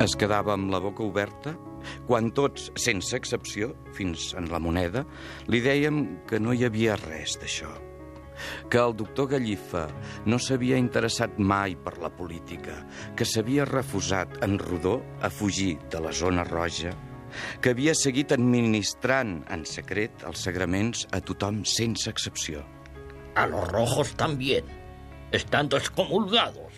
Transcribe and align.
Es 0.00 0.14
quedava 0.16 0.54
amb 0.54 0.70
la 0.72 0.78
boca 0.80 1.04
oberta 1.04 1.52
quan 2.08 2.30
tots, 2.32 2.70
sense 2.80 3.12
excepció, 3.18 3.74
fins 3.96 4.30
en 4.38 4.46
la 4.48 4.60
moneda, 4.62 5.02
li 5.52 5.60
dèiem 5.60 6.00
que 6.28 6.40
no 6.40 6.54
hi 6.56 6.64
havia 6.64 6.96
res 7.02 7.36
d'això. 7.40 7.68
Que 8.72 8.80
el 8.80 8.94
doctor 8.96 9.28
Gallifa 9.34 9.82
no 10.24 10.38
s'havia 10.40 10.78
interessat 10.80 11.36
mai 11.36 11.76
per 11.76 11.98
la 12.00 12.08
política, 12.16 12.78
que 13.12 13.28
s'havia 13.28 13.68
refusat 13.68 14.40
en 14.46 14.56
rodó 14.62 15.02
a 15.20 15.28
fugir 15.28 15.74
de 15.92 16.00
la 16.00 16.16
zona 16.16 16.46
roja, 16.48 16.94
que 17.60 17.76
havia 17.76 17.92
seguit 17.92 18.32
administrant 18.32 19.42
en 19.52 19.68
secret 19.68 20.24
els 20.24 20.48
sagraments 20.48 21.04
a 21.12 21.20
tothom 21.20 21.60
sense 21.68 22.08
excepció. 22.08 22.64
A 23.36 23.46
los 23.46 23.68
rojos 23.68 24.16
también. 24.16 24.64
Están 25.30 25.68
descomulgados. 25.68 26.69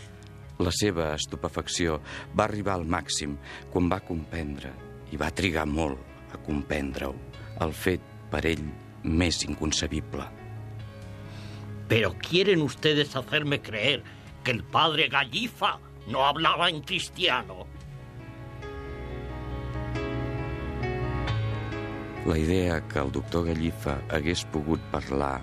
La 0.62 0.70
seva 0.70 1.08
estupefacció 1.16 1.96
va 2.38 2.44
arribar 2.44 2.76
al 2.78 2.84
màxim 2.86 3.34
quan 3.72 3.88
va 3.90 3.98
comprendre, 4.06 4.70
i 5.10 5.18
va 5.18 5.32
trigar 5.34 5.64
molt 5.66 5.98
a 6.32 6.38
comprendre-ho, 6.46 7.14
el 7.64 7.74
fet 7.74 8.04
per 8.30 8.44
ell 8.46 8.62
més 9.02 9.42
inconcebible. 9.48 10.28
Pero 11.90 12.14
quieren 12.22 12.62
ustedes 12.62 13.16
hacerme 13.16 13.60
creer 13.60 14.02
que 14.44 14.52
el 14.54 14.62
padre 14.62 15.08
Gallifa 15.08 15.78
no 16.06 16.26
hablaba 16.26 16.70
en 16.70 16.80
cristiano. 16.82 17.66
La 22.24 22.38
idea 22.38 22.80
que 22.86 23.00
el 23.00 23.10
doctor 23.10 23.48
Gallifa 23.50 23.98
hagués 24.08 24.44
pogut 24.54 24.80
parlar 24.92 25.40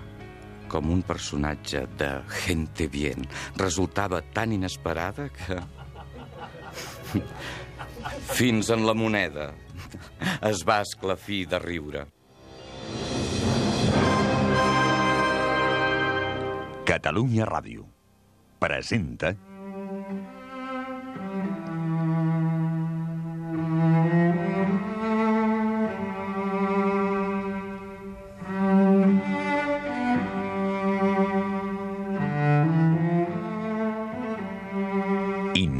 com 0.70 0.90
un 0.94 1.02
personatge 1.06 1.82
de 1.98 2.10
gente 2.44 2.86
bien 2.88 3.26
resultava 3.58 4.22
tan 4.22 4.54
inesperada 4.54 5.28
que... 5.34 5.58
Fins 8.38 8.70
en 8.72 8.86
la 8.86 8.94
moneda 8.96 9.50
es 10.48 10.62
va 10.64 10.78
esclafir 10.86 11.42
de 11.50 11.58
riure. 11.60 12.06
Catalunya 16.88 17.44
Ràdio 17.46 17.84
presenta 18.62 19.34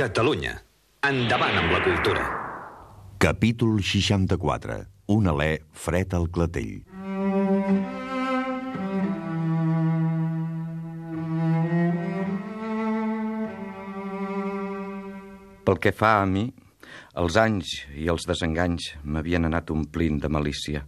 Catalunya. 0.00 0.54
Endavant 1.04 1.58
amb 1.60 1.74
la 1.74 1.78
cultura. 1.84 2.22
Capítol 3.20 3.82
64. 3.84 4.76
Un 5.12 5.26
alè 5.28 5.48
fred 5.76 6.14
al 6.16 6.30
clatell. 6.32 6.78
Pel 15.68 15.80
que 15.84 15.92
fa 15.92 16.14
a 16.22 16.24
mi, 16.30 16.46
els 17.20 17.36
anys 17.36 17.74
i 17.92 18.08
els 18.08 18.24
desenganys 18.30 18.94
m'havien 19.04 19.50
anat 19.50 19.74
omplint 19.74 20.16
de 20.24 20.30
malícia. 20.32 20.80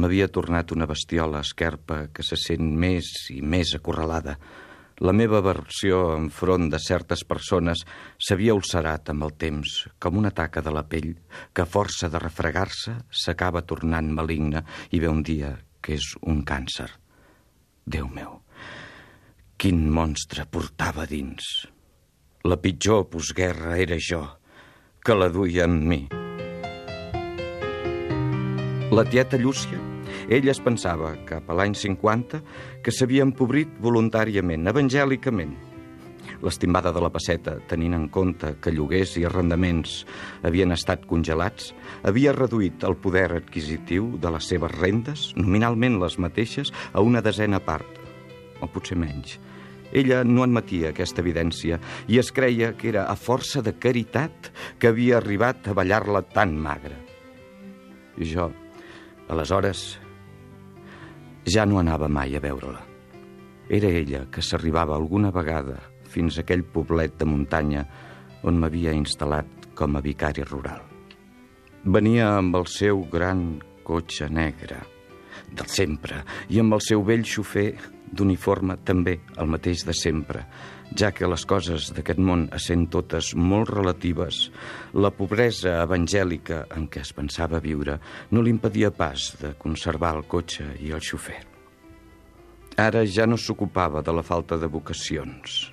M'havia 0.00 0.30
tornat 0.32 0.72
una 0.72 0.88
bestiola 0.88 1.44
esquerpa 1.44 2.06
que 2.08 2.24
se 2.24 2.40
sent 2.40 2.72
més 2.72 3.12
i 3.36 3.42
més 3.44 3.74
acorralada. 3.76 4.38
La 4.98 5.12
meva 5.14 5.38
versió 5.44 5.98
enfront 6.16 6.66
de 6.72 6.78
certes 6.82 7.22
persones 7.22 7.84
s'havia 8.18 8.56
ulcerat 8.56 9.12
amb 9.12 9.28
el 9.28 9.36
temps, 9.38 9.84
com 10.02 10.18
una 10.18 10.32
taca 10.34 10.62
de 10.64 10.72
la 10.74 10.82
pell 10.90 11.12
que 11.54 11.62
a 11.62 11.70
força 11.70 12.10
de 12.10 12.18
refregar-se 12.18 12.96
s'acaba 13.22 13.62
tornant 13.62 14.10
maligna 14.16 14.64
i 14.90 14.98
ve 14.98 15.10
un 15.10 15.22
dia 15.22 15.52
que 15.80 15.94
és 15.94 16.08
un 16.26 16.42
càncer. 16.42 16.88
Déu 17.86 18.08
meu, 18.10 18.40
quin 19.56 19.86
monstre 19.94 20.48
portava 20.50 21.06
dins. 21.06 21.68
La 22.44 22.58
pitjor 22.58 23.06
postguerra 23.12 23.78
era 23.78 23.98
jo, 24.02 24.24
que 25.04 25.14
la 25.14 25.30
duia 25.30 25.68
amb 25.70 25.86
mi. 25.92 26.00
La 28.90 29.04
tieta 29.06 29.38
Llúcia, 29.38 29.78
ella 30.28 30.52
es 30.52 30.60
pensava, 30.60 31.14
cap 31.24 31.48
a 31.48 31.54
l'any 31.56 31.72
50, 31.72 32.42
que 32.84 32.92
s'havia 32.92 33.24
empobrit 33.24 33.70
voluntàriament, 33.80 34.68
evangèlicament. 34.68 35.54
L'estimada 36.44 36.92
de 36.92 37.00
la 37.02 37.10
passeta, 37.10 37.56
tenint 37.70 37.96
en 37.96 38.04
compte 38.12 38.52
que 38.62 38.70
lloguers 38.70 39.16
i 39.18 39.24
arrendaments 39.26 40.02
havien 40.46 40.74
estat 40.74 41.06
congelats, 41.08 41.72
havia 42.06 42.34
reduït 42.36 42.84
el 42.84 42.94
poder 43.00 43.30
adquisitiu 43.38 44.12
de 44.20 44.30
les 44.36 44.50
seves 44.52 44.74
rendes, 44.76 45.30
nominalment 45.40 45.96
les 46.02 46.18
mateixes, 46.20 46.70
a 46.92 47.02
una 47.02 47.24
desena 47.24 47.58
part, 47.64 47.98
o 48.60 48.68
potser 48.70 48.98
menys. 49.00 49.38
Ella 49.96 50.20
no 50.28 50.44
admetia 50.44 50.90
aquesta 50.92 51.22
evidència 51.24 51.78
i 52.12 52.18
es 52.20 52.28
creia 52.36 52.74
que 52.76 52.90
era 52.90 53.06
a 53.08 53.16
força 53.16 53.62
de 53.64 53.72
caritat 53.80 54.50
que 54.78 54.92
havia 54.92 55.16
arribat 55.18 55.70
a 55.72 55.74
ballar-la 55.74 56.22
tan 56.34 56.52
magra. 56.60 56.98
I 58.20 58.28
jo, 58.28 58.50
aleshores, 59.32 59.96
ja 61.46 61.66
no 61.66 61.78
anava 61.78 62.08
mai 62.08 62.36
a 62.36 62.40
veure-la. 62.40 62.82
Era 63.68 63.88
ella 63.92 64.24
que 64.32 64.42
s'arribava 64.42 64.96
alguna 64.96 65.30
vegada 65.30 65.76
fins 66.08 66.38
a 66.38 66.44
aquell 66.44 66.64
poblet 66.64 67.18
de 67.20 67.28
muntanya 67.28 67.84
on 68.42 68.58
m'havia 68.60 68.94
instal·lat 68.96 69.68
com 69.76 69.96
a 69.96 70.02
vicari 70.04 70.44
rural. 70.48 70.80
Venia 71.84 72.32
amb 72.38 72.56
el 72.58 72.66
seu 72.66 73.04
gran 73.12 73.60
cotxe 73.84 74.28
negre, 74.28 74.80
del 75.52 75.68
sempre, 75.70 76.24
i 76.48 76.60
amb 76.60 76.74
el 76.76 76.82
seu 76.84 77.04
vell 77.04 77.24
xofer 77.24 77.70
d'uniforme 78.12 78.78
també 78.84 79.18
el 79.36 79.48
mateix 79.50 79.84
de 79.86 79.94
sempre, 79.96 80.44
ja 80.96 81.10
que 81.12 81.28
les 81.28 81.44
coses 81.48 81.90
d'aquest 81.94 82.20
món, 82.20 82.46
essent 82.54 82.86
totes 82.92 83.34
molt 83.36 83.70
relatives, 83.70 84.48
la 84.94 85.10
pobresa 85.14 85.82
evangèlica 85.82 86.64
en 86.76 86.88
què 86.88 87.02
es 87.04 87.12
pensava 87.16 87.60
viure 87.60 87.98
no 88.30 88.42
li 88.42 88.52
impedia 88.54 88.90
pas 88.90 89.30
de 89.42 89.54
conservar 89.60 90.14
el 90.16 90.26
cotxe 90.30 90.70
i 90.80 90.92
el 90.94 91.04
xofer. 91.04 91.40
Ara 92.78 93.02
ja 93.04 93.26
no 93.26 93.36
s'ocupava 93.36 94.04
de 94.06 94.14
la 94.14 94.22
falta 94.22 94.56
de 94.56 94.68
vocacions. 94.70 95.72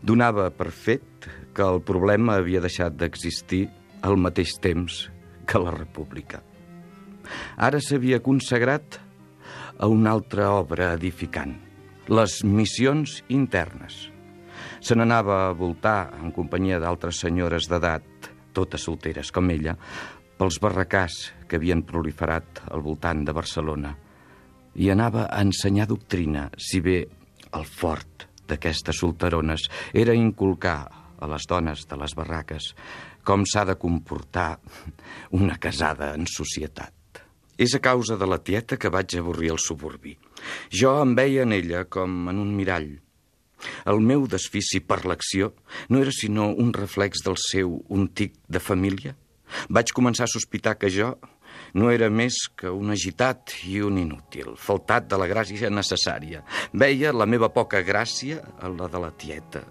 Donava 0.00 0.48
per 0.50 0.70
fet 0.72 1.28
que 1.52 1.64
el 1.64 1.82
problema 1.84 2.38
havia 2.40 2.62
deixat 2.64 2.96
d'existir 2.96 3.66
al 4.02 4.16
mateix 4.16 4.56
temps 4.64 5.06
que 5.46 5.60
la 5.60 5.74
república. 5.74 6.40
Ara 7.56 7.80
s'havia 7.82 8.22
consagrat 8.24 9.00
a 9.76 9.88
una 9.92 10.14
altra 10.16 10.48
obra 10.56 10.92
edificant, 10.96 11.56
les 12.08 12.42
missions 12.44 13.20
internes. 13.28 14.06
Se 14.80 14.94
n'anava 14.94 15.46
a 15.46 15.54
voltar 15.56 16.12
en 16.20 16.30
companyia 16.34 16.78
d'altres 16.82 17.18
senyores 17.24 17.66
d'edat, 17.70 18.30
totes 18.54 18.86
solteres 18.86 19.32
com 19.34 19.50
ella, 19.50 19.76
pels 20.36 20.60
barracars 20.62 21.16
que 21.48 21.58
havien 21.58 21.82
proliferat 21.86 22.62
al 22.70 22.84
voltant 22.84 23.24
de 23.24 23.34
Barcelona 23.36 23.94
i 24.76 24.90
anava 24.92 25.24
a 25.32 25.40
ensenyar 25.40 25.88
doctrina, 25.88 26.50
si 26.58 26.82
bé 26.84 26.98
el 27.56 27.64
fort 27.64 28.26
d'aquestes 28.46 29.00
solterones 29.00 29.66
era 29.92 30.14
inculcar 30.14 30.80
a 31.16 31.30
les 31.32 31.48
dones 31.48 31.86
de 31.88 31.96
les 31.96 32.14
barraques 32.14 32.74
com 33.26 33.46
s'ha 33.48 33.64
de 33.66 33.78
comportar 33.80 34.50
una 35.34 35.56
casada 35.58 36.12
en 36.14 36.28
societat. 36.30 36.95
És 37.58 37.74
a 37.74 37.80
causa 37.80 38.16
de 38.20 38.26
la 38.28 38.38
tieta 38.44 38.76
que 38.76 38.92
vaig 38.92 39.16
avorrir 39.16 39.54
el 39.54 39.60
suburbi. 39.62 40.16
Jo 40.70 40.98
em 41.02 41.14
veia 41.16 41.44
en 41.46 41.54
ella 41.56 41.84
com 41.88 42.26
en 42.30 42.40
un 42.42 42.52
mirall. 42.56 42.90
El 43.88 44.02
meu 44.04 44.26
desfici 44.28 44.82
per 44.84 45.04
l'acció 45.08 45.54
no 45.88 46.02
era 46.02 46.12
sinó 46.12 46.50
un 46.52 46.74
reflex 46.76 47.24
del 47.24 47.38
seu 47.40 47.78
un 47.88 48.08
tic 48.08 48.36
de 48.48 48.60
família. 48.60 49.16
Vaig 49.72 49.92
començar 49.96 50.26
a 50.26 50.32
sospitar 50.32 50.76
que 50.76 50.90
jo 50.92 51.14
no 51.74 51.90
era 51.90 52.10
més 52.10 52.36
que 52.58 52.72
un 52.72 52.92
agitat 52.92 53.54
i 53.68 53.80
un 53.84 54.00
inútil, 54.00 54.52
faltat 54.56 55.08
de 55.08 55.20
la 55.20 55.28
gràcia 55.30 55.70
necessària. 55.72 56.42
Veia 56.72 57.14
la 57.16 57.28
meva 57.28 57.52
poca 57.54 57.80
gràcia 57.86 58.42
en 58.60 58.76
la 58.80 58.90
de 58.92 59.00
la 59.00 59.14
tieta 59.16 59.64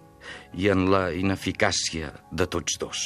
i 0.57 0.71
en 0.73 0.89
la 0.89 1.11
ineficàcia 1.13 2.11
de 2.31 2.49
tots 2.49 2.81
dos 2.81 3.05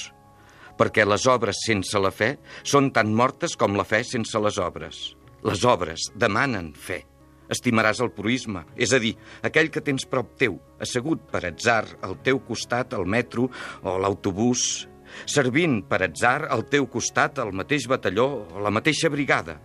perquè 0.80 1.04
les 1.04 1.26
obres 1.28 1.60
sense 1.68 2.00
la 2.00 2.12
fe 2.16 2.38
són 2.64 2.94
tan 2.96 3.12
mortes 3.12 3.58
com 3.60 3.76
la 3.76 3.84
fe 3.88 4.00
sense 4.08 4.40
les 4.40 4.60
obres. 4.64 5.00
Les 5.44 5.64
obres 5.68 6.08
demanen 6.16 6.72
fe. 6.74 7.04
Estimaràs 7.50 8.00
el 8.06 8.12
proisme, 8.14 8.62
és 8.78 8.94
a 8.94 9.00
dir, 9.02 9.16
aquell 9.44 9.72
que 9.74 9.81
tens 9.84 10.06
prop 10.08 10.36
teu, 10.38 10.60
assegut 10.80 11.26
per 11.31 11.42
atzar 11.50 11.81
al 12.06 12.20
teu 12.24 12.40
costat 12.46 12.94
al 12.94 13.08
metro 13.10 13.48
o 13.81 13.98
l'autobús, 13.98 14.86
servint 15.26 15.81
per 15.90 16.04
atzar 16.06 16.46
al 16.54 16.68
teu 16.70 16.86
costat 16.94 17.42
al 17.42 17.52
mateix 17.58 17.90
batalló 17.90 18.30
o 18.54 18.64
la 18.64 18.72
mateixa 18.72 19.10
brigada. 19.10 19.58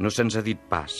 No 0.00 0.10
se'ns 0.10 0.40
ha 0.40 0.42
dit 0.42 0.58
pas, 0.72 0.96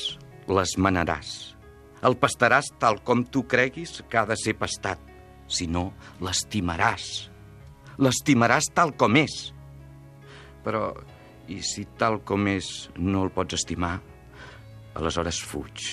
les 0.46 0.76
manaràs. 0.76 1.56
El 2.04 2.20
pastaràs 2.20 2.68
tal 2.78 3.00
com 3.00 3.24
tu 3.24 3.46
creguis 3.48 4.02
que 4.04 4.20
ha 4.20 4.28
de 4.28 4.36
ser 4.36 4.58
pastat, 4.60 5.00
sinó 5.48 5.94
l'estimaràs 6.20 7.33
l'estimaràs 7.98 8.70
tal 8.74 8.94
com 8.98 9.16
és. 9.20 9.52
Però, 10.64 10.92
i 11.50 11.60
si 11.62 11.84
tal 11.98 12.20
com 12.26 12.48
és 12.50 12.88
no 12.96 13.24
el 13.26 13.32
pots 13.34 13.58
estimar, 13.58 13.98
aleshores 14.94 15.40
fuig, 15.44 15.84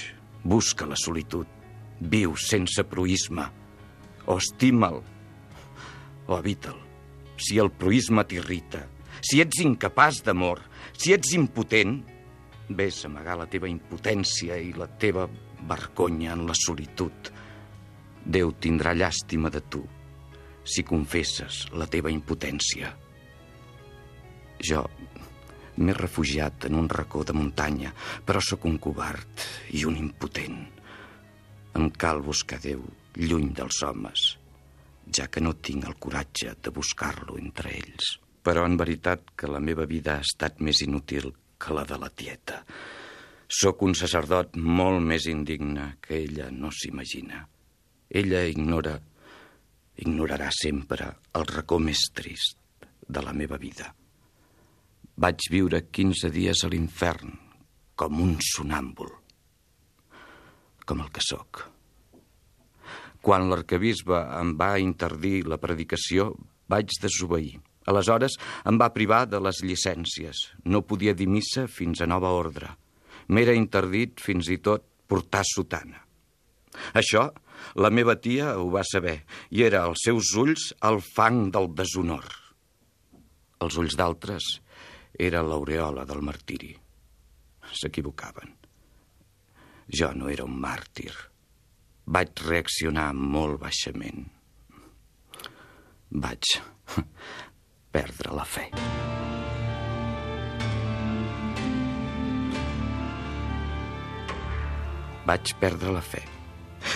busca 0.43 0.87
la 0.87 0.97
solitud, 0.97 1.47
viu 2.01 2.35
sense 2.39 2.85
proisme, 2.87 3.45
o 4.25 4.37
estima'l, 4.37 5.01
o 6.27 6.37
evita'l. 6.37 6.79
Si 7.41 7.57
el 7.57 7.71
proisme 7.73 8.23
t'irrita, 8.29 8.85
si 9.21 9.41
ets 9.41 9.61
incapaç 9.61 10.21
d'amor, 10.25 10.61
si 10.97 11.13
ets 11.13 11.33
impotent, 11.37 11.99
vés 12.71 13.01
a 13.03 13.09
amagar 13.09 13.35
la 13.41 13.49
teva 13.51 13.69
impotència 13.69 14.57
i 14.61 14.71
la 14.77 14.87
teva 15.01 15.27
vergonya 15.67 16.35
en 16.37 16.45
la 16.47 16.55
solitud. 16.57 17.33
Déu 18.21 18.53
tindrà 18.61 18.93
llàstima 18.95 19.49
de 19.51 19.61
tu 19.65 19.81
si 20.63 20.83
confesses 20.87 21.65
la 21.77 21.87
teva 21.89 22.11
impotència. 22.13 22.91
Jo 24.61 24.83
m'he 25.81 25.95
refugiat 25.97 26.67
en 26.67 26.77
un 26.77 26.89
racó 26.89 27.23
de 27.25 27.33
muntanya, 27.33 27.93
però 28.25 28.41
sóc 28.43 28.67
un 28.69 28.77
covard 28.77 29.45
i 29.77 29.85
un 29.87 29.97
impotent. 29.97 30.59
Em 31.77 31.89
cal 31.95 32.21
buscar 32.21 32.59
Déu 32.61 32.83
lluny 33.15 33.51
dels 33.55 33.81
homes, 33.83 34.25
ja 35.07 35.27
que 35.27 35.41
no 35.43 35.55
tinc 35.57 35.87
el 35.87 35.97
coratge 35.99 36.55
de 36.61 36.73
buscar-lo 36.75 37.37
entre 37.39 37.73
ells. 37.75 38.17
Però 38.41 38.65
en 38.65 38.77
veritat 38.77 39.33
que 39.37 39.49
la 39.49 39.61
meva 39.61 39.85
vida 39.85 40.17
ha 40.17 40.25
estat 40.25 40.61
més 40.61 40.81
inútil 40.81 41.31
que 41.61 41.75
la 41.77 41.85
de 41.85 41.97
la 42.01 42.09
tieta. 42.09 42.63
Sóc 43.51 43.83
un 43.85 43.93
sacerdot 43.97 44.55
molt 44.55 45.03
més 45.03 45.27
indigne 45.29 45.95
que 46.01 46.21
ella 46.23 46.49
no 46.51 46.71
s'imagina. 46.71 47.43
Ella 48.09 48.45
ignora 48.47 48.97
ignorarà 50.01 50.49
sempre 50.55 51.07
el 51.37 51.47
racó 51.49 51.79
més 51.79 52.07
trist 52.15 52.57
de 53.07 53.21
la 53.23 53.33
meva 53.33 53.59
vida. 53.61 53.91
Vaig 55.21 55.47
viure 55.53 55.83
15 55.93 56.31
dies 56.33 56.63
a 56.65 56.69
l'infern 56.71 57.35
com 57.95 58.21
un 58.23 58.37
sonàmbul, 58.41 59.11
com 60.89 61.03
el 61.03 61.11
que 61.13 61.21
sóc. 61.21 61.67
Quan 63.21 63.51
l'arcabisbe 63.51 64.17
em 64.39 64.55
va 64.57 64.79
interdir 64.81 65.43
la 65.45 65.59
predicació, 65.61 66.31
vaig 66.71 66.95
desobeir. 67.03 67.59
Aleshores 67.91 68.37
em 68.69 68.77
va 68.81 68.93
privar 68.93 69.27
de 69.29 69.41
les 69.41 69.61
llicències. 69.65 70.47
No 70.65 70.81
podia 70.85 71.13
dir 71.17 71.27
missa 71.29 71.67
fins 71.69 72.01
a 72.01 72.09
nova 72.09 72.31
ordre. 72.33 72.71
M'era 73.29 73.53
interdit 73.57 74.21
fins 74.21 74.49
i 74.49 74.57
tot 74.57 74.87
portar 75.09 75.43
sotana. 75.45 76.01
Això 76.97 77.27
la 77.75 77.91
meva 77.93 78.17
tia 78.19 78.55
ho 78.59 78.69
va 78.73 78.83
saber 78.87 79.21
i 79.51 79.63
era 79.67 79.83
als 79.85 80.05
seus 80.07 80.33
ulls 80.39 80.71
el 80.87 81.01
fang 81.05 81.49
del 81.53 81.71
deshonor. 81.77 82.25
Els 83.61 83.77
ulls 83.77 83.97
d'altres 83.97 84.47
era 85.13 85.43
l'aureola 85.45 86.05
del 86.09 86.23
martiri. 86.25 86.71
S'equivocaven. 87.71 88.55
Jo 89.91 90.11
no 90.15 90.29
era 90.31 90.47
un 90.47 90.55
màrtir. 90.63 91.11
Vaig 92.11 92.43
reaccionar 92.47 93.11
molt 93.13 93.59
baixament. 93.61 94.25
Vaig 96.11 96.55
perdre 97.95 98.35
la 98.35 98.47
fe. 98.47 98.67
Vaig 105.27 105.55
perdre 105.61 105.93
la 105.93 106.01
fe. 106.03 106.23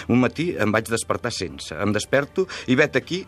Un 0.08 0.22
matí 0.24 0.52
em 0.60 0.72
vaig 0.72 0.90
despertar 0.92 1.34
sense. 1.34 1.76
Em 1.76 1.94
desperto 1.96 2.48
i 2.68 2.78
vet 2.80 2.96
aquí 3.00 3.24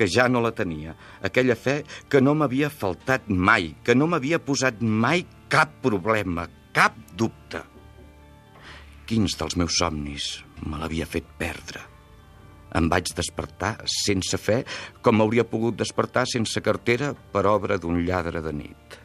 que 0.00 0.08
ja 0.08 0.28
no 0.32 0.40
la 0.40 0.54
tenia. 0.56 0.94
Aquella 1.20 1.56
fe 1.56 1.82
que 2.08 2.22
no 2.24 2.32
m'havia 2.34 2.70
faltat 2.72 3.28
mai, 3.28 3.74
que 3.84 3.94
no 3.94 4.08
m'havia 4.08 4.40
posat 4.40 4.80
mai 4.80 5.26
cap 5.52 5.74
problema, 5.84 6.46
cap 6.72 6.96
dubte. 7.12 7.60
Quins 9.10 9.34
dels 9.36 9.58
meus 9.60 9.76
somnis 9.76 10.32
me 10.64 10.78
l'havia 10.80 11.08
fet 11.10 11.26
perdre? 11.36 11.82
Em 12.78 12.86
vaig 12.88 13.10
despertar 13.18 13.74
sense 13.90 14.38
fe, 14.38 14.60
com 15.02 15.18
m'hauria 15.18 15.44
pogut 15.44 15.76
despertar 15.76 16.22
sense 16.30 16.62
cartera 16.62 17.12
per 17.34 17.44
obra 17.50 17.76
d'un 17.82 17.98
lladre 18.06 18.40
de 18.44 18.52
nit. 18.54 18.98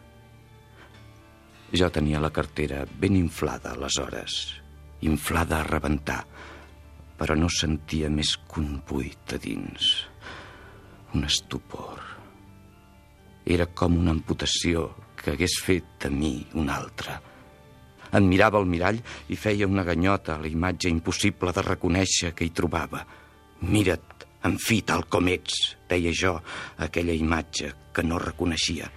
Jo 1.76 1.90
tenia 1.90 2.22
la 2.22 2.32
cartera 2.32 2.86
ben 3.02 3.18
inflada 3.18 3.74
aleshores, 3.74 4.62
inflada 5.02 5.60
a 5.60 5.68
rebentar, 5.68 6.22
però 7.20 7.36
no 7.40 7.50
sentia 7.52 8.10
més 8.12 8.36
que 8.38 8.60
un 8.62 8.82
buit 8.88 9.36
a 9.36 9.40
dins, 9.42 9.92
un 11.16 11.24
estupor. 11.28 12.02
Era 13.46 13.68
com 13.68 13.98
una 14.00 14.14
amputació 14.16 14.90
que 15.20 15.34
hagués 15.34 15.60
fet 15.64 15.96
de 16.04 16.12
mi 16.12 16.36
una 16.60 16.76
altra. 16.82 17.20
Em 18.16 18.28
mirava 18.30 18.60
al 18.60 18.68
mirall 18.70 19.00
i 19.32 19.38
feia 19.40 19.68
una 19.68 19.84
ganyota 19.88 20.36
a 20.36 20.42
la 20.42 20.52
imatge 20.52 20.92
impossible 20.92 21.54
de 21.56 21.64
reconèixer 21.66 22.34
que 22.36 22.46
hi 22.46 22.54
trobava. 22.56 23.04
Mira't, 23.66 24.26
en 24.46 24.58
fi, 24.62 24.82
tal 24.86 25.08
com 25.10 25.30
ets, 25.32 25.76
deia 25.90 26.14
jo, 26.14 26.36
aquella 26.86 27.16
imatge 27.16 27.72
que 27.96 28.04
no 28.04 28.20
reconeixia. 28.22 28.90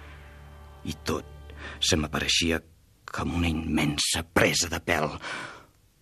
I 0.85 0.95
tot 1.07 1.55
se 1.79 1.97
m'apareixia 1.97 2.59
com 3.09 3.33
una 3.39 3.49
immensa 3.49 4.23
presa 4.23 4.69
de 4.69 4.79
pèl, 4.85 5.09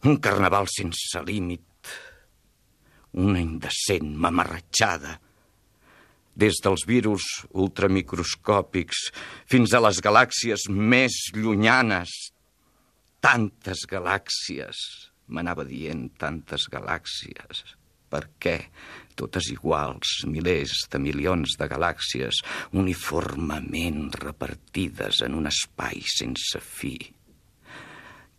un 0.08 0.20
carnaval 0.24 0.68
sense 0.72 1.22
límit 1.26 1.64
una 3.14 3.40
indecent 3.40 4.14
mamarratxada. 4.18 5.18
Des 6.38 6.60
dels 6.62 6.84
virus 6.86 7.26
ultramicroscòpics 7.58 9.08
fins 9.50 9.74
a 9.74 9.82
les 9.82 10.02
galàxies 10.06 10.68
més 10.70 11.16
llunyanes. 11.34 12.14
Tantes 13.24 13.88
galàxies, 13.90 14.78
m'anava 15.34 15.66
dient 15.66 16.12
tantes 16.22 16.68
galàxies. 16.70 17.64
Per 18.08 18.24
què? 18.40 18.58
Totes 19.18 19.50
iguals, 19.52 20.22
milers 20.30 20.86
de 20.94 21.02
milions 21.02 21.58
de 21.60 21.68
galàxies, 21.68 22.44
uniformement 22.72 24.14
repartides 24.22 25.24
en 25.26 25.36
un 25.42 25.50
espai 25.50 26.06
sense 26.14 26.62
fi. 26.62 26.96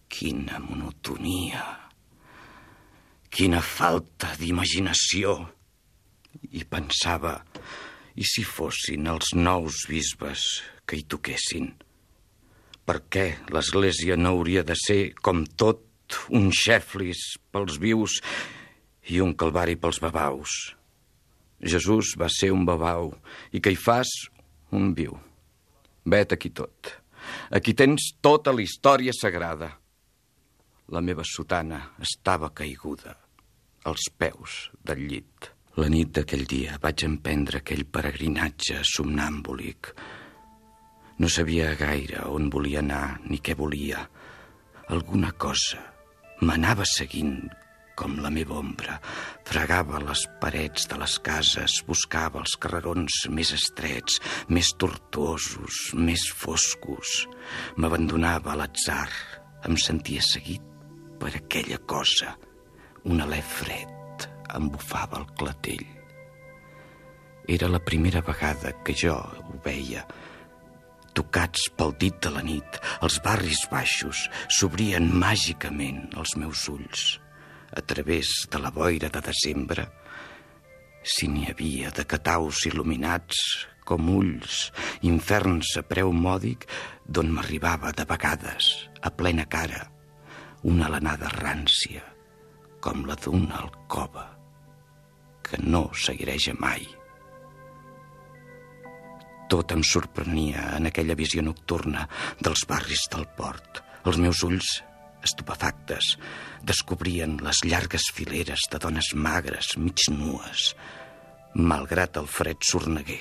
Quina 0.09 0.63
monotonia! 0.63 1.88
Quina 3.29 3.61
falta 3.61 4.31
d'imaginació! 4.41 5.35
I 6.49 6.63
pensava, 6.65 7.35
i 8.17 8.25
si 8.25 8.45
fossin 8.47 9.09
els 9.13 9.35
nous 9.37 9.85
bisbes 9.91 10.45
que 10.89 10.97
hi 10.97 11.05
toquessin? 11.05 11.69
Per 12.89 12.97
què 13.13 13.27
l'Església 13.53 14.17
no 14.17 14.33
hauria 14.33 14.65
de 14.65 14.77
ser, 14.81 15.13
com 15.21 15.45
tot, 15.61 15.85
un 16.33 16.49
xeflis 16.57 17.37
pels 17.53 17.77
vius 17.83 18.17
i 19.13 19.21
un 19.21 19.35
calvari 19.37 19.77
pels 19.77 20.01
babaus? 20.01 20.55
Jesús 21.61 22.15
va 22.17 22.31
ser 22.33 22.49
un 22.55 22.65
babau 22.65 23.13
i 23.53 23.61
que 23.61 23.75
hi 23.75 23.77
fas 23.77 24.09
un 24.73 24.95
viu. 24.97 25.19
Vet 26.09 26.33
aquí 26.33 26.49
tot. 26.49 26.95
Aquí 27.53 27.77
tens 27.77 28.15
tota 28.25 28.57
la 28.57 28.65
història 28.65 29.13
sagrada. 29.13 29.75
La 30.89 31.03
meva 31.05 31.25
sotana 31.29 31.79
estava 32.01 32.49
caiguda 32.57 33.13
als 33.91 34.07
peus 34.17 34.71
del 34.81 35.03
llit. 35.11 35.51
La 35.77 35.89
nit 35.93 36.15
d'aquell 36.17 36.47
dia 36.49 36.79
vaig 36.81 37.05
emprendre 37.05 37.61
aquell 37.61 37.85
peregrinatge 37.85 38.81
somnàmbolic. 38.89 39.91
No 41.21 41.29
sabia 41.29 41.75
gaire 41.77 42.25
on 42.33 42.49
volia 42.55 42.81
anar 42.81 43.19
ni 43.29 43.37
què 43.45 43.53
volia. 43.59 44.01
Alguna 44.89 45.35
cosa 45.37 45.83
m'anava 46.41 46.87
seguint 46.89 47.37
com 47.99 48.17
la 48.23 48.31
meva 48.33 48.57
ombra. 48.63 48.97
Fregava 49.45 50.01
les 50.05 50.23
parets 50.41 50.89
de 50.89 50.99
les 51.03 51.19
cases, 51.29 51.81
buscava 51.89 52.41
els 52.45 52.55
carrerons 52.63 53.27
més 53.35 53.53
estrets, 53.57 54.21
més 54.49 54.73
tortuosos, 54.79 55.83
més 55.99 56.25
foscos. 56.45 57.27
M'abandonava 57.77 58.55
a 58.55 58.59
l'atzar. 58.63 59.11
Em 59.67 59.75
sentia 59.83 60.23
seguit 60.23 60.68
per 61.21 61.35
aquella 61.37 61.79
cosa. 61.79 62.35
Un 63.09 63.23
alè 63.25 63.41
fred 63.43 64.27
em 64.57 64.71
bufava 64.73 65.21
el 65.21 65.29
clatell. 65.39 65.87
Era 67.49 67.69
la 67.69 67.81
primera 67.81 68.21
vegada 68.25 68.75
que 68.85 68.95
jo 68.97 69.15
ho 69.17 69.61
veia, 69.65 70.05
tocats 71.17 71.71
pel 71.77 71.95
dit 72.01 72.19
de 72.23 72.33
la 72.35 72.43
nit, 72.45 72.81
els 73.03 73.19
barris 73.25 73.65
baixos 73.73 74.27
s'obrien 74.59 75.09
màgicament 75.23 76.05
als 76.15 76.37
meus 76.37 76.67
ulls 76.69 77.17
a 77.77 77.83
través 77.83 78.47
de 78.51 78.59
la 78.59 78.71
boira 78.71 79.09
de 79.13 79.21
desembre, 79.21 79.89
si 81.03 81.29
n'hi 81.29 81.49
havia 81.51 81.91
de 81.95 82.05
cataus 82.09 82.65
il·luminats 82.69 83.43
com 83.89 84.09
ulls, 84.13 84.69
inferns 85.09 85.77
a 85.81 85.85
preu 85.87 86.13
mòdic, 86.13 86.67
d'on 87.09 87.31
m'arribava 87.33 87.93
de 87.97 88.05
vegades, 88.09 88.73
a 89.01 89.11
plena 89.11 89.47
cara, 89.49 89.87
una 90.63 90.89
alenada 90.89 91.31
rància, 91.37 92.03
com 92.81 93.05
la 93.07 93.17
d'una 93.19 93.61
alcova, 93.63 94.27
que 95.43 95.61
no 95.63 95.89
s'aireja 95.95 96.55
mai. 96.59 96.85
Tot 99.49 99.73
em 99.73 99.85
sorprenia 99.87 100.75
en 100.77 100.91
aquella 100.91 101.17
visió 101.17 101.43
nocturna 101.43 102.05
dels 102.41 102.67
barris 102.69 103.07
del 103.13 103.25
port. 103.39 103.81
Els 104.05 104.19
meus 104.21 104.43
ulls 104.45 104.69
estupefactes, 105.25 106.17
descobrien 106.63 107.39
les 107.43 107.63
llargues 107.67 108.09
fileres 108.15 108.69
de 108.71 108.81
dones 108.83 109.13
magres, 109.15 109.75
mig 109.79 110.07
nues, 110.13 110.73
malgrat 111.55 112.19
el 112.21 112.29
fred 112.31 112.63
sorneguer. 112.65 113.21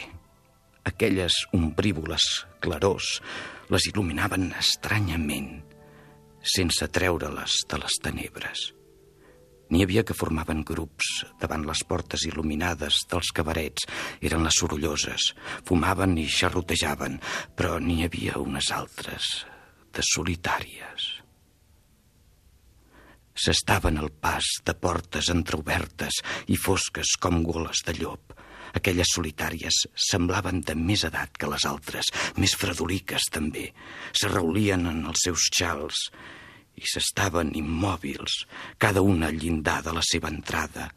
Aquelles 0.87 1.35
ombrívoles 1.55 2.45
clarors 2.63 3.17
les 3.73 3.89
il·luminaven 3.89 4.51
estranyament, 4.59 5.57
sense 6.47 6.87
treure-les 6.93 7.59
de 7.69 7.79
les 7.81 7.99
tenebres. 8.03 8.71
N'hi 9.67 9.83
havia 9.83 10.05
que 10.07 10.15
formaven 10.15 10.63
grups 10.63 11.25
davant 11.41 11.65
les 11.67 11.83
portes 11.89 12.23
il·luminades 12.29 13.01
dels 13.11 13.33
cabarets. 13.35 13.83
Eren 14.23 14.47
les 14.47 14.61
sorolloses, 14.61 15.33
fumaven 15.67 16.15
i 16.21 16.25
xarrotejaven, 16.31 17.19
però 17.57 17.75
n'hi 17.83 18.05
havia 18.07 18.39
unes 18.39 18.71
altres 18.71 19.43
de 19.91 20.05
solitàries 20.15 21.17
s'estaven 23.37 23.99
al 24.01 24.09
pas 24.09 24.47
de 24.65 24.73
portes 24.73 25.29
entreobertes 25.33 26.21
i 26.53 26.57
fosques 26.57 27.15
com 27.21 27.43
goles 27.45 27.83
de 27.85 27.93
llop. 27.99 28.33
Aquelles 28.77 29.09
solitàries 29.15 29.79
semblaven 30.07 30.61
de 30.61 30.75
més 30.77 31.03
edat 31.07 31.37
que 31.39 31.49
les 31.49 31.65
altres, 31.65 32.11
més 32.37 32.53
fredoliques 32.59 33.29
també. 33.33 33.71
Se 34.13 34.29
reulien 34.29 34.85
en 34.91 35.05
els 35.09 35.23
seus 35.25 35.47
xals 35.57 36.07
i 36.77 36.85
s'estaven 36.85 37.55
immòbils, 37.57 38.43
cada 38.77 39.01
una 39.01 39.31
al 39.31 39.39
llindar 39.41 39.81
de 39.85 39.95
la 39.97 40.03
seva 40.05 40.29
entrada. 40.29 40.91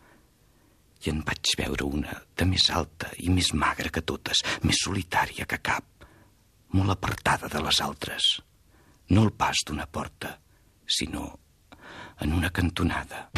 I 1.00 1.12
en 1.14 1.22
vaig 1.24 1.54
veure 1.56 1.86
una 1.88 2.18
de 2.36 2.46
més 2.48 2.68
alta 2.76 3.08
i 3.24 3.32
més 3.32 3.54
magra 3.56 3.88
que 3.88 4.04
totes, 4.04 4.44
més 4.68 4.82
solitària 4.84 5.48
que 5.48 5.62
cap, 5.64 6.04
molt 6.76 6.92
apartada 6.92 7.48
de 7.48 7.62
les 7.64 7.80
altres. 7.80 8.28
No 9.10 9.24
el 9.24 9.32
pas 9.32 9.64
d'una 9.66 9.88
porta, 9.88 10.36
sinó 10.86 11.30
en 12.20 12.36
una 12.36 12.50
cantonada. 12.50 13.30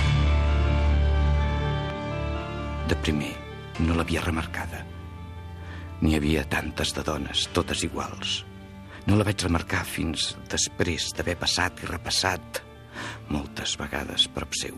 De 2.89 2.97
primer, 3.07 3.31
no 3.81 3.97
l'havia 3.97 4.25
remarcada. 4.25 4.83
N'hi 6.03 6.17
havia 6.19 6.43
tantes 6.51 6.93
de 6.97 7.05
dones, 7.07 7.47
totes 7.55 7.85
iguals. 7.87 8.43
No 9.07 9.17
la 9.17 9.27
vaig 9.27 9.43
remarcar 9.47 9.83
fins 9.89 10.33
després 10.51 11.11
d'haver 11.17 11.37
passat 11.41 11.83
i 11.83 11.91
repassat 11.91 12.63
moltes 13.33 13.77
vegades 13.81 14.29
prop 14.35 14.55
seu, 14.59 14.77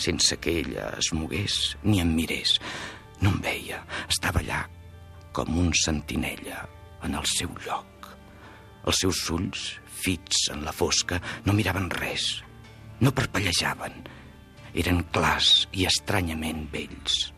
sense 0.00 0.36
que 0.40 0.60
ella 0.62 0.90
es 0.98 1.12
mogués 1.12 1.76
ni 1.84 2.00
em 2.02 2.14
mirés. 2.16 2.56
No 3.20 3.34
em 3.34 3.40
veia, 3.44 3.82
estava 4.08 4.40
allà 4.40 4.64
com 5.36 5.58
un 5.60 5.74
sentinella 5.76 6.64
en 7.04 7.16
el 7.18 7.26
seu 7.28 7.52
lloc. 7.66 8.08
Els 8.88 9.02
seus 9.04 9.20
ulls, 9.30 9.66
fits 10.00 10.48
en 10.54 10.64
la 10.64 10.72
fosca, 10.72 11.20
no 11.44 11.52
miraven 11.52 11.90
res, 11.92 12.38
no 13.04 13.12
parpellejaven. 13.12 14.00
Eren 14.80 15.02
clars 15.12 15.66
i 15.76 15.84
estranyament 15.88 16.64
vells. 16.72 17.30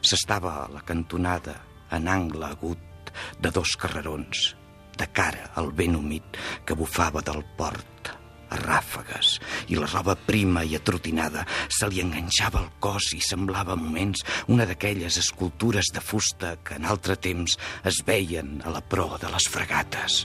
S'estava 0.00 0.54
a 0.62 0.68
la 0.72 0.82
cantonada, 0.86 1.56
en 1.90 2.08
angle 2.08 2.46
agut 2.46 3.12
de 3.42 3.50
dos 3.50 3.76
carrerons, 3.80 4.54
de 4.96 5.06
cara 5.12 5.50
al 5.60 5.72
vent 5.76 5.96
humit 5.98 6.38
que 6.66 6.76
bufava 6.76 7.22
del 7.24 7.42
port 7.58 8.12
a 8.50 8.58
ràfegues 8.58 9.36
i 9.70 9.78
la 9.78 9.86
roba 9.86 10.16
prima 10.26 10.64
i 10.66 10.74
atrotinada 10.76 11.44
se 11.68 11.86
li 11.88 12.02
enganxava 12.02 12.58
al 12.60 12.68
cos 12.82 13.12
i 13.14 13.20
semblava 13.22 13.78
moments 13.78 14.24
una 14.50 14.66
d'aquelles 14.66 15.20
escultures 15.22 15.92
de 15.94 16.02
fusta 16.02 16.56
que 16.64 16.76
en 16.80 16.88
altre 16.90 17.16
temps 17.16 17.56
es 17.86 18.02
veien 18.06 18.58
a 18.64 18.74
la 18.74 18.82
proa 18.82 19.18
de 19.22 19.30
les 19.30 19.48
fregates. 19.48 20.24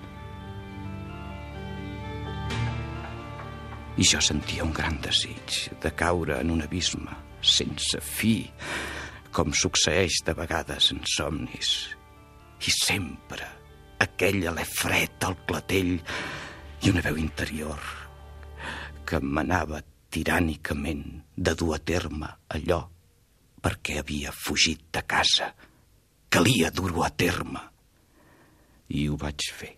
i 3.96 4.03
jo 4.03 4.20
sentia 4.20 4.63
un 4.65 4.74
gran 4.75 4.98
desig 5.00 5.70
de 5.79 5.91
caure 5.96 6.41
en 6.41 6.51
un 6.51 6.63
abisme 6.65 7.13
sense 7.46 8.01
fi, 8.03 8.41
com 9.36 9.51
succeeix 9.51 10.22
de 10.24 10.34
vegades 10.38 10.94
en 10.94 11.01
somnis. 11.12 11.72
I 12.63 12.72
sempre 12.72 13.48
aquell 14.06 14.46
alè 14.48 14.63
fred 14.70 15.25
al 15.27 15.36
clatell 15.50 15.98
i 16.00 16.92
una 16.92 17.04
veu 17.04 17.20
interior 17.20 17.82
que 19.06 19.20
m'anava 19.20 19.82
tirànicament 20.15 21.04
de 21.36 21.54
dur 21.60 21.74
a 21.75 21.82
terme 21.92 22.30
allò 22.56 22.80
perquè 23.65 24.00
havia 24.00 24.32
fugit 24.32 24.88
de 24.96 25.04
casa. 25.04 25.51
Calia 26.30 26.72
dur-ho 26.72 27.04
a 27.04 27.10
terme. 27.10 27.62
I 28.96 29.08
ho 29.10 29.18
vaig 29.20 29.48
fer, 29.58 29.72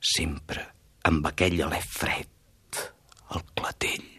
sempre 0.00 0.64
amb 1.06 1.26
aquell 1.30 1.60
alè 1.66 1.80
fred 1.84 2.80
el 3.36 3.46
clatell. 3.54 4.10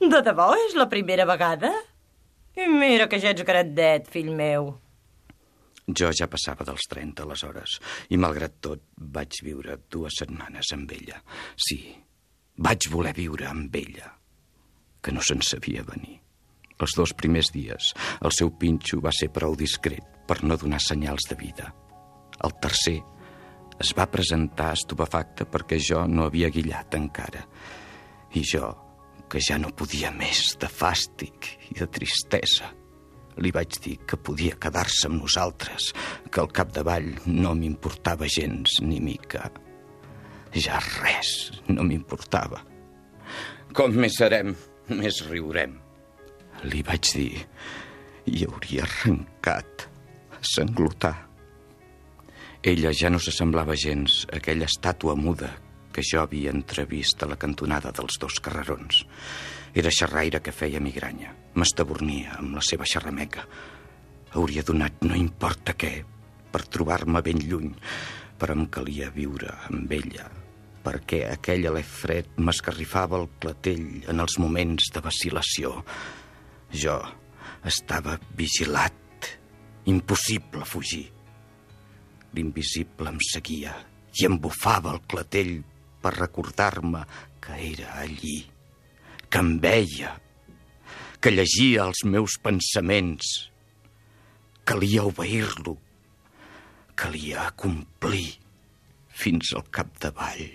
De 0.00 0.20
debò 0.26 0.52
és 0.66 0.76
la 0.78 0.88
primera 0.88 1.26
vegada? 1.28 1.74
I 2.56 2.66
mira 2.66 3.06
que 3.08 3.20
ja 3.22 3.30
ets 3.34 3.44
grandet, 3.46 4.08
fill 4.10 4.32
meu. 4.34 4.72
Jo 5.90 6.10
ja 6.14 6.28
passava 6.30 6.64
dels 6.66 6.86
30 6.90 7.24
aleshores 7.24 7.78
i, 8.10 8.18
malgrat 8.20 8.58
tot, 8.62 8.82
vaig 8.96 9.40
viure 9.42 9.78
dues 9.90 10.20
setmanes 10.22 10.72
amb 10.76 10.90
ella. 10.94 11.20
Sí, 11.56 11.80
vaig 12.58 12.90
voler 12.92 13.14
viure 13.16 13.48
amb 13.50 13.74
ella, 13.76 14.10
que 15.02 15.14
no 15.14 15.22
se'n 15.24 15.42
sabia 15.46 15.82
venir. 15.86 16.18
Els 16.80 16.96
dos 16.96 17.12
primers 17.12 17.50
dies, 17.52 17.92
el 18.24 18.32
seu 18.32 18.52
pinxo 18.56 19.00
va 19.04 19.12
ser 19.12 19.28
prou 19.34 19.56
discret 19.58 20.20
per 20.28 20.40
no 20.44 20.56
donar 20.56 20.80
senyals 20.80 21.26
de 21.28 21.36
vida. 21.36 21.72
El 22.44 22.54
tercer 22.62 22.98
es 23.80 23.90
va 23.96 24.08
presentar 24.12 24.72
estupefacte 24.76 25.46
perquè 25.48 25.80
jo 25.80 26.06
no 26.08 26.28
havia 26.28 26.52
guillat 26.52 26.94
encara 26.96 27.42
i 28.36 28.44
jo, 28.46 28.68
que 29.30 29.40
ja 29.42 29.56
no 29.62 29.70
podia 29.76 30.10
més 30.10 30.56
de 30.60 30.68
fàstic 30.68 31.46
i 31.70 31.78
de 31.78 31.86
tristesa, 31.94 32.72
li 33.40 33.52
vaig 33.54 33.78
dir 33.84 33.94
que 34.08 34.18
podia 34.18 34.58
quedar-se 34.60 35.06
amb 35.08 35.22
nosaltres, 35.22 35.92
que 36.28 36.42
al 36.42 36.50
capdavall 36.52 37.12
no 37.30 37.54
m'importava 37.56 38.28
gens 38.28 38.80
ni 38.82 38.98
mica. 39.00 39.46
Ja 40.52 40.80
res 40.98 41.62
no 41.70 41.86
m'importava. 41.86 42.64
Com 43.76 43.94
més 44.02 44.18
serem, 44.18 44.52
més 44.90 45.22
riurem. 45.30 45.78
Li 46.66 46.82
vaig 46.84 47.14
dir 47.14 47.32
i 48.28 48.44
hauria 48.44 48.84
arrencat 48.84 49.86
a 50.34 50.42
sanglotar. 50.44 51.16
Ella 52.66 52.90
ja 52.92 53.08
no 53.08 53.22
s'assemblava 53.22 53.78
gens 53.78 54.24
a 54.28 54.36
aquella 54.42 54.68
estàtua 54.68 55.14
muda 55.16 55.54
que 56.00 56.06
jo 56.08 56.22
havia 56.22 56.54
entrevist 56.54 57.20
a 57.20 57.28
la 57.28 57.36
cantonada 57.36 57.92
dels 57.92 58.16
dos 58.22 58.40
carrerons. 58.40 59.04
Era 59.76 59.92
xerraire 59.92 60.40
que 60.40 60.54
feia 60.56 60.80
migranya. 60.80 61.34
M'estabornia 61.60 62.38
amb 62.38 62.56
la 62.56 62.64
seva 62.64 62.88
xerrameca. 62.88 63.44
Hauria 64.32 64.64
donat 64.64 65.04
no 65.04 65.18
importa 65.18 65.76
què 65.76 65.92
per 66.50 66.64
trobar-me 66.72 67.20
ben 67.20 67.44
lluny, 67.44 67.74
però 68.40 68.56
em 68.56 68.64
calia 68.72 69.12
viure 69.12 69.52
amb 69.68 69.92
ella, 69.92 70.30
perquè 70.80 71.26
aquell 71.28 71.68
alè 71.68 71.84
fred 71.84 72.32
m'escarrifava 72.40 73.20
el 73.20 73.28
clatell 73.42 74.08
en 74.08 74.24
els 74.24 74.40
moments 74.40 74.88
de 74.94 75.04
vacil·lació. 75.04 75.76
Jo, 76.72 76.96
Estava 77.60 78.16
vigilat. 78.36 78.96
Impossible 79.92 80.64
fugir. 80.64 81.10
L'invisible 82.32 83.10
em 83.12 83.18
seguia 83.20 83.74
i 84.16 84.24
em 84.24 84.38
bufava 84.40 84.94
el 84.94 85.02
clatell 85.10 85.58
per 86.02 86.14
recordar-me 86.16 87.04
que 87.44 87.56
era 87.72 87.92
allí, 88.00 88.38
que 89.28 89.42
em 89.42 89.54
veia, 89.62 90.14
que 91.20 91.32
llegia 91.34 91.84
els 91.86 92.04
meus 92.04 92.38
pensaments. 92.40 93.50
Calia 94.64 95.04
obeir-lo, 95.08 95.76
calia 96.94 97.50
complir 97.58 98.38
fins 99.08 99.52
al 99.56 99.66
capdavall 99.72 100.48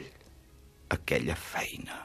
aquella 0.95 1.35
feina. 1.37 2.01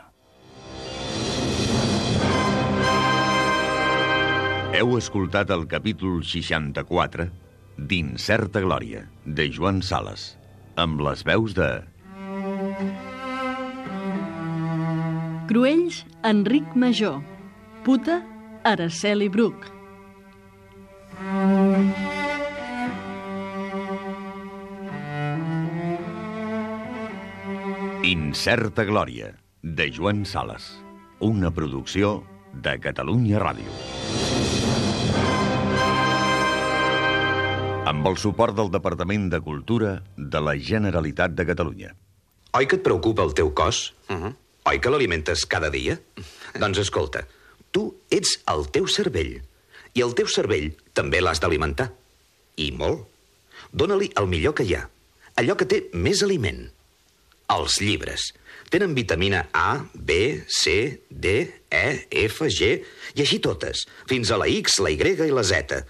Heu 4.70 4.96
escoltat 4.96 5.50
el 5.52 5.66
capítol 5.68 6.20
64 6.24 7.26
d'Incerta 7.90 8.62
Glòria, 8.64 9.02
de 9.26 9.48
Joan 9.52 9.80
Sales, 9.84 10.34
amb 10.76 11.02
les 11.04 11.24
veus 11.26 11.56
de... 11.56 11.70
Cruells, 15.50 16.06
Enric 16.22 16.76
Major. 16.76 17.20
Puta, 17.82 18.22
Araceli 18.62 19.26
Bruc. 19.28 19.64
Incerta 28.06 28.84
Glòria, 28.86 29.32
de 29.62 29.90
Joan 29.90 30.22
Sales. 30.24 30.68
Una 31.18 31.50
producció 31.50 32.22
de 32.54 32.76
Catalunya 32.84 33.40
Ràdio. 33.42 33.74
Amb 37.90 38.06
el 38.06 38.20
suport 38.22 38.54
del 38.54 38.70
Departament 38.70 39.26
de 39.34 39.42
Cultura 39.42 39.96
de 40.14 40.44
la 40.46 40.54
Generalitat 40.54 41.34
de 41.34 41.48
Catalunya. 41.50 41.90
Oi 42.54 42.70
que 42.70 42.78
et 42.78 42.86
preocupa 42.86 43.26
el 43.26 43.34
teu 43.34 43.50
cos? 43.50 43.96
Uh 44.06 44.14
-huh. 44.14 44.32
Oi 44.68 44.80
que 44.80 44.90
l'alimentes 44.92 45.46
cada 45.48 45.70
dia? 45.72 45.96
doncs 46.60 46.80
escolta, 46.82 47.24
tu 47.72 47.86
ets 48.12 48.36
el 48.52 48.66
teu 48.74 48.88
cervell. 48.90 49.38
I 49.96 50.04
el 50.04 50.12
teu 50.18 50.28
cervell 50.30 50.70
també 50.94 51.22
l'has 51.22 51.40
d'alimentar. 51.42 51.88
I 52.60 52.70
molt. 52.76 53.06
Dóna-li 53.72 54.10
el 54.20 54.28
millor 54.30 54.54
que 54.58 54.66
hi 54.66 54.76
ha. 54.76 54.84
Allò 55.40 55.56
que 55.56 55.68
té 55.68 55.86
més 55.94 56.22
aliment. 56.26 56.66
Els 57.50 57.78
llibres. 57.82 58.30
Tenen 58.70 58.94
vitamina 58.94 59.48
A, 59.56 59.82
B, 59.94 60.44
C, 60.46 61.00
D, 61.10 61.32
E, 61.70 61.86
F, 62.26 62.46
G, 62.46 62.68
i 63.16 63.24
així 63.24 63.40
totes, 63.42 63.86
fins 64.06 64.30
a 64.30 64.38
la 64.38 64.46
X, 64.46 64.78
la 64.84 64.92
Y 64.94 65.26
i 65.26 65.34
la 65.34 65.42
Z. 65.46 65.80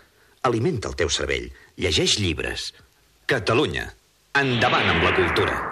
Alimenta 0.48 0.88
el 0.88 0.96
teu 0.96 1.12
cervell. 1.12 1.50
Llegeix 1.76 2.16
llibres. 2.20 2.70
Catalunya. 3.28 3.90
Endavant 4.40 4.88
amb 4.94 5.04
la 5.04 5.12
cultura. 5.18 5.69